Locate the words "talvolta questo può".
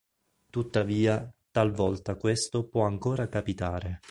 1.51-2.85